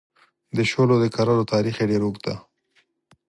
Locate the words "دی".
2.25-2.35